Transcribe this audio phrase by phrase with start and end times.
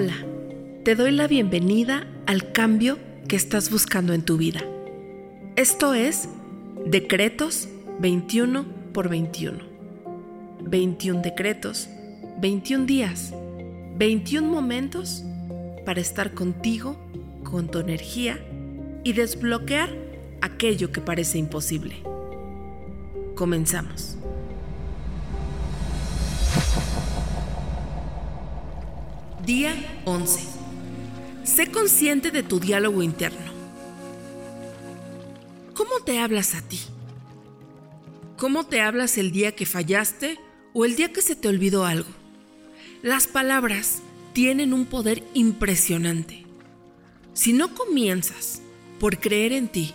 [0.00, 0.14] Hola,
[0.84, 4.60] te doy la bienvenida al cambio que estás buscando en tu vida.
[5.56, 6.28] Esto es
[6.86, 7.68] Decretos
[7.98, 9.58] 21 por 21.
[10.62, 11.88] 21 decretos,
[12.40, 13.34] 21 días,
[13.96, 15.24] 21 momentos
[15.84, 16.96] para estar contigo,
[17.42, 18.38] con tu energía
[19.02, 19.90] y desbloquear
[20.42, 21.96] aquello que parece imposible.
[23.34, 24.16] Comenzamos.
[29.44, 30.40] Día 11.
[31.44, 33.52] Sé consciente de tu diálogo interno.
[35.74, 36.80] ¿Cómo te hablas a ti?
[38.36, 40.38] ¿Cómo te hablas el día que fallaste
[40.74, 42.08] o el día que se te olvidó algo?
[43.02, 44.00] Las palabras
[44.32, 46.44] tienen un poder impresionante.
[47.32, 48.60] Si no comienzas
[48.98, 49.94] por creer en ti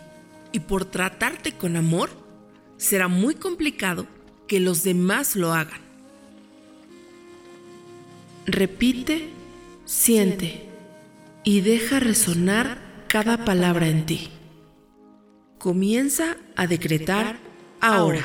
[0.53, 2.09] y por tratarte con amor,
[2.77, 4.07] será muy complicado
[4.47, 5.82] que los demás lo hagan.
[8.45, 9.29] Repite,
[9.85, 10.67] siente
[11.43, 12.77] y deja resonar
[13.07, 14.29] cada palabra en ti.
[15.59, 17.37] Comienza a decretar
[17.79, 18.21] ahora.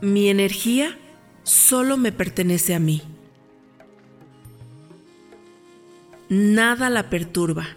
[0.00, 0.96] Mi energía
[1.44, 3.02] solo me pertenece a mí.
[6.28, 7.68] Nada la perturba,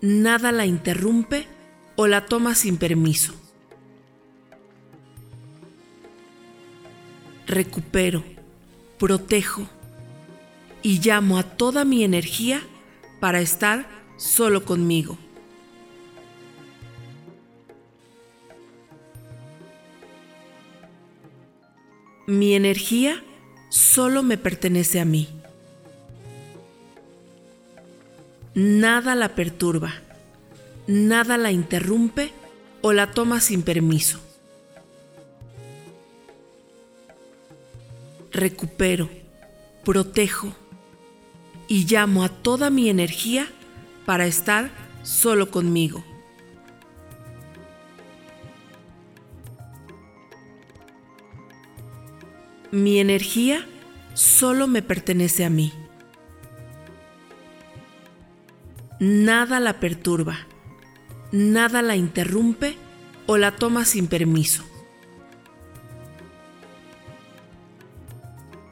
[0.00, 1.46] nada la interrumpe
[1.96, 3.34] o la toma sin permiso.
[7.48, 8.24] Recupero,
[8.98, 9.66] protejo
[10.82, 12.60] y llamo a toda mi energía
[13.20, 13.88] para estar
[14.18, 15.16] solo conmigo.
[22.26, 23.24] Mi energía
[23.70, 25.26] solo me pertenece a mí.
[28.54, 29.94] Nada la perturba,
[30.86, 32.30] nada la interrumpe
[32.82, 34.27] o la toma sin permiso.
[38.38, 39.10] Recupero,
[39.84, 40.54] protejo
[41.66, 43.48] y llamo a toda mi energía
[44.06, 44.70] para estar
[45.02, 46.04] solo conmigo.
[52.70, 53.66] Mi energía
[54.14, 55.72] solo me pertenece a mí.
[59.00, 60.38] Nada la perturba,
[61.32, 62.76] nada la interrumpe
[63.26, 64.64] o la toma sin permiso.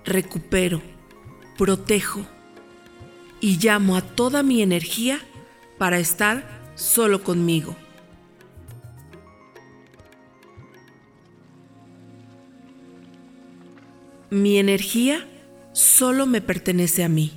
[0.06, 0.82] Recupero,
[1.58, 2.24] protejo
[3.40, 5.18] y llamo a toda mi energía
[5.78, 7.74] para estar solo conmigo.
[14.30, 15.26] Mi energía
[15.72, 17.32] solo me pertenece a mí.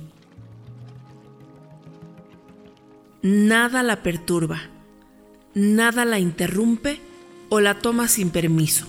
[3.22, 4.60] Nada la perturba,
[5.54, 7.00] nada la interrumpe
[7.48, 8.86] o la toma sin permiso.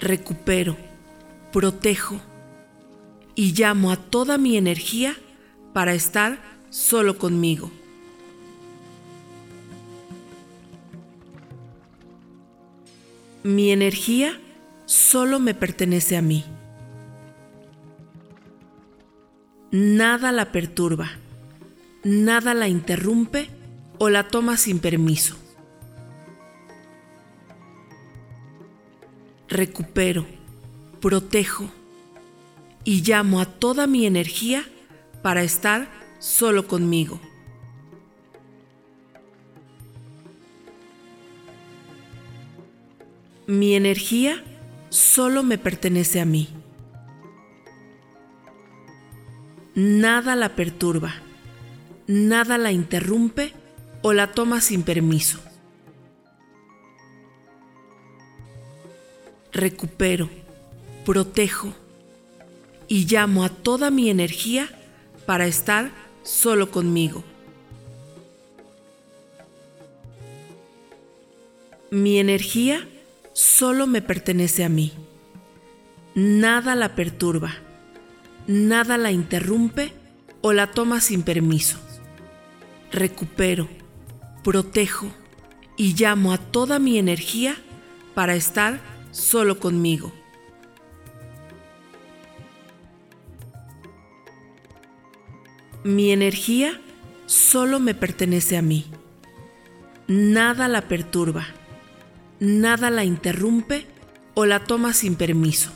[0.00, 0.78] Recupero,
[1.52, 2.20] protejo
[3.34, 5.14] y llamo a toda mi energía
[5.74, 6.40] para estar
[6.70, 7.70] solo conmigo.
[13.42, 14.38] Mi energía
[14.86, 16.44] solo me pertenece a mí.
[19.70, 21.10] Nada la perturba,
[22.04, 23.48] nada la interrumpe
[23.98, 25.36] o la toma sin permiso.
[29.50, 30.26] Recupero,
[31.00, 31.68] protejo
[32.84, 34.64] y llamo a toda mi energía
[35.22, 37.20] para estar solo conmigo.
[43.48, 44.44] Mi energía
[44.88, 46.48] solo me pertenece a mí.
[49.74, 51.14] Nada la perturba,
[52.06, 53.52] nada la interrumpe
[54.02, 55.49] o la toma sin permiso.
[59.60, 60.30] Recupero,
[61.04, 61.74] protejo
[62.88, 64.70] y llamo a toda mi energía
[65.26, 65.90] para estar
[66.22, 67.22] solo conmigo.
[71.90, 72.88] Mi energía
[73.34, 74.94] solo me pertenece a mí.
[76.14, 77.52] Nada la perturba,
[78.46, 79.92] nada la interrumpe
[80.40, 81.78] o la toma sin permiso.
[82.92, 83.68] Recupero,
[84.42, 85.12] protejo
[85.76, 87.56] y llamo a toda mi energía
[88.14, 88.80] para estar
[89.10, 90.12] solo conmigo.
[95.82, 96.78] Mi energía
[97.26, 98.86] solo me pertenece a mí.
[100.08, 101.46] Nada la perturba,
[102.38, 103.86] nada la interrumpe
[104.34, 105.70] o la toma sin permiso.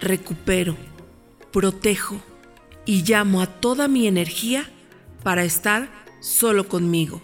[0.00, 0.76] Recupero,
[1.52, 2.20] protejo
[2.86, 4.64] y llamo a toda mi energía
[5.22, 5.90] para estar
[6.20, 7.20] solo conmigo.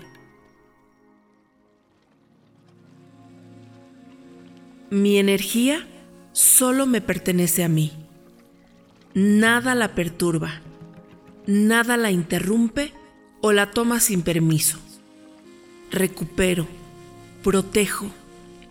[4.92, 5.86] Mi energía
[6.32, 7.92] solo me pertenece a mí.
[9.14, 10.60] Nada la perturba,
[11.46, 12.92] nada la interrumpe
[13.40, 14.78] o la toma sin permiso.
[15.90, 16.66] Recupero,
[17.42, 18.10] protejo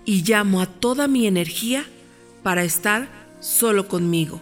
[0.05, 1.85] y llamo a toda mi energía
[2.43, 3.09] para estar
[3.39, 4.39] solo conmigo.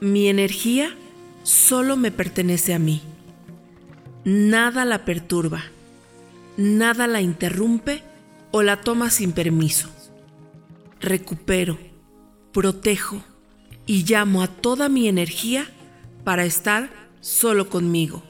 [0.00, 0.96] Mi energía
[1.42, 3.02] solo me pertenece a mí.
[4.30, 5.64] Nada la perturba,
[6.58, 8.02] nada la interrumpe
[8.50, 9.88] o la toma sin permiso.
[11.00, 11.78] Recupero,
[12.52, 13.22] protejo
[13.86, 15.66] y llamo a toda mi energía
[16.24, 16.90] para estar
[17.22, 18.22] solo conmigo.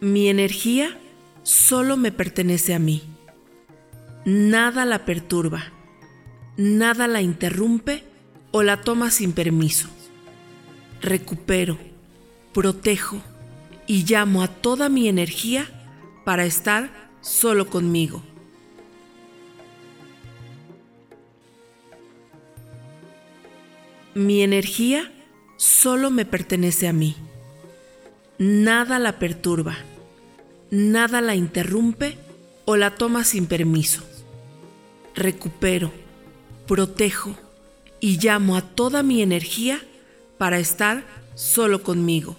[0.00, 0.98] Mi energía
[1.44, 3.02] solo me pertenece a mí.
[4.26, 5.72] Nada la perturba,
[6.58, 8.04] nada la interrumpe
[8.50, 9.88] o la toma sin permiso
[11.02, 11.78] recupero,
[12.54, 13.20] protejo
[13.86, 15.68] y llamo a toda mi energía
[16.24, 16.90] para estar
[17.20, 18.22] solo conmigo.
[24.14, 25.10] Mi energía
[25.56, 27.16] solo me pertenece a mí.
[28.38, 29.76] Nada la perturba,
[30.70, 32.18] nada la interrumpe
[32.64, 34.02] o la toma sin permiso.
[35.14, 35.92] Recupero,
[36.66, 37.34] protejo
[38.00, 39.80] y llamo a toda mi energía
[40.42, 41.04] para estar
[41.36, 42.34] solo conmigo.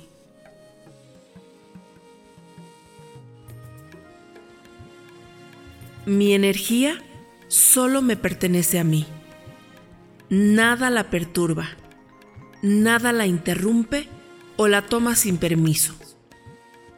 [6.05, 7.01] Mi energía
[7.47, 9.05] solo me pertenece a mí.
[10.29, 11.69] Nada la perturba,
[12.61, 14.09] nada la interrumpe
[14.57, 15.95] o la toma sin permiso.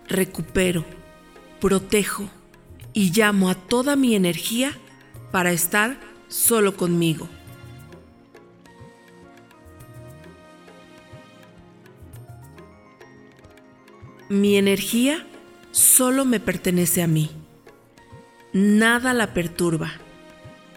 [0.07, 0.85] Recupero,
[1.61, 2.27] protejo
[2.93, 4.75] y llamo a toda mi energía
[5.31, 5.99] para estar
[6.29, 7.29] solo conmigo.
[14.29, 15.23] Mi energía
[15.71, 17.29] solo me pertenece a mí.
[18.53, 19.91] Nada la perturba,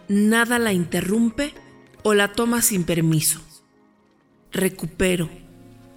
[0.06, 1.55] nada la interrumpe
[2.03, 3.41] o la toma sin permiso.
[4.53, 5.31] Recupero,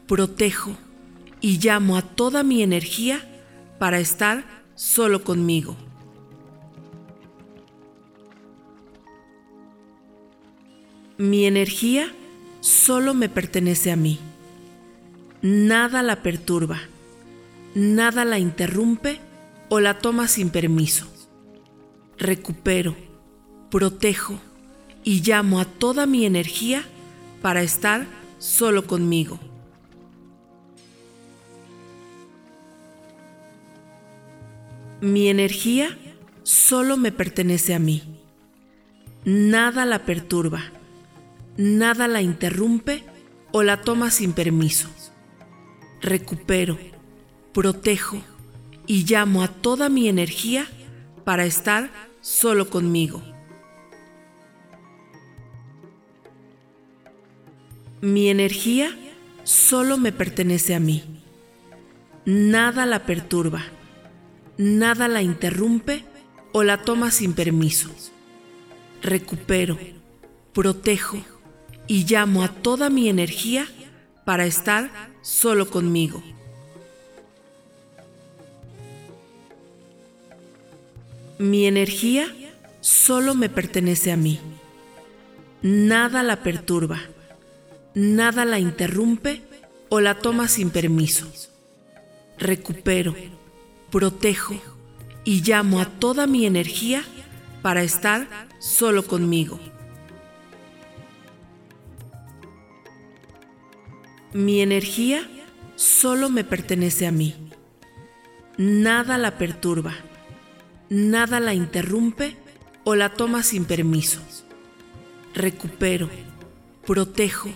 [0.07, 0.77] protejo
[1.41, 3.21] y llamo a toda mi energía
[3.79, 4.45] para estar
[4.75, 5.75] solo conmigo.
[11.17, 12.13] Mi energía
[12.61, 14.19] solo me pertenece a mí.
[15.41, 16.79] Nada la perturba
[17.75, 19.19] nada la interrumpe
[19.69, 21.07] o la toma sin permiso.
[22.17, 22.95] Recupero,
[23.69, 24.39] protejo
[25.03, 26.83] y llamo a toda mi energía
[27.41, 28.05] para estar
[28.37, 29.39] solo conmigo.
[35.01, 35.97] Mi energía
[36.43, 38.03] solo me pertenece a mí.
[39.25, 40.63] Nada la perturba,
[41.57, 43.03] nada la interrumpe
[43.51, 44.89] o la toma sin permiso.
[46.01, 46.77] Recupero,
[47.53, 48.21] protejo
[48.87, 50.67] y llamo a toda mi energía
[51.23, 51.89] para estar
[52.21, 53.21] solo conmigo.
[58.01, 58.97] Mi energía
[59.43, 61.03] solo me pertenece a mí.
[62.25, 63.63] Nada la perturba,
[64.57, 66.03] nada la interrumpe
[66.51, 67.89] o la toma sin permiso.
[69.01, 69.77] Recupero,
[70.53, 71.17] protejo
[71.87, 73.67] y llamo a toda mi energía
[74.25, 74.91] para estar
[75.21, 76.23] solo conmigo.
[81.41, 82.27] Mi energía
[82.81, 84.39] solo me pertenece a mí.
[85.63, 86.99] Nada la perturba,
[87.95, 89.41] nada la interrumpe
[89.89, 91.33] o la toma sin permiso.
[92.37, 93.15] Recupero,
[93.89, 94.53] protejo
[95.23, 97.03] y llamo a toda mi energía
[97.63, 98.27] para estar
[98.59, 99.59] solo conmigo.
[104.31, 105.27] Mi energía
[105.75, 107.33] solo me pertenece a mí.
[108.59, 109.95] Nada la perturba
[110.91, 112.35] nada la interrumpe
[112.83, 114.19] o la toma sin permiso.
[115.33, 116.09] Recupero,
[116.85, 117.49] protejo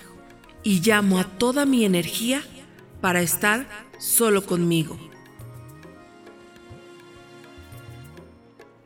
[0.64, 2.42] y llamo a toda mi energía
[3.02, 3.68] para estar
[4.00, 4.98] solo conmigo.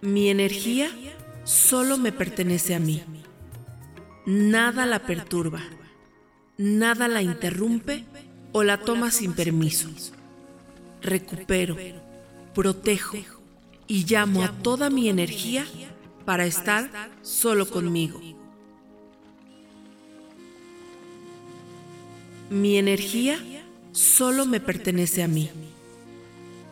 [0.01, 0.89] Mi energía
[1.43, 3.03] solo me pertenece a mí.
[4.25, 5.61] Nada la perturba,
[6.57, 8.03] nada la interrumpe
[8.51, 9.89] o la toma sin permiso.
[11.03, 11.77] Recupero,
[12.55, 13.38] protejo
[13.89, 15.65] y llamo a toda mi energía
[16.23, 18.21] para estar solo conmigo.
[22.51, 23.39] Mi energía
[23.91, 25.49] solo me pertenece a mí.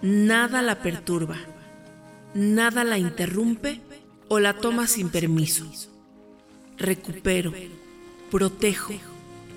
[0.04, 1.38] Nada la perturba,
[2.36, 3.82] nada la interrumpe
[4.28, 5.66] o la toma sin permiso.
[6.78, 7.52] Recupero,
[8.30, 8.94] protejo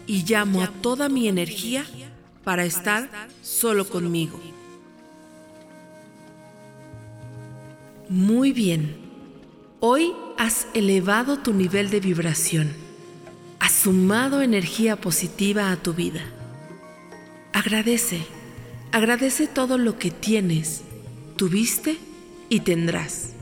[0.07, 1.85] y llamo a toda mi energía
[2.43, 4.41] para estar solo conmigo.
[8.11, 8.97] Muy bien.
[9.79, 12.73] Hoy has elevado tu nivel de vibración.
[13.61, 16.21] Has sumado energía positiva a tu vida.
[17.53, 18.19] Agradece.
[18.91, 20.83] Agradece todo lo que tienes,
[21.37, 21.99] tuviste
[22.49, 23.35] y tendrás.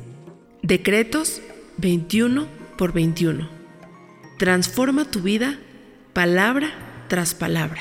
[0.61, 1.41] Decretos
[1.79, 2.47] 21
[2.77, 3.49] por 21.
[4.39, 5.59] Transforma tu vida
[6.13, 7.81] palabra tras palabra.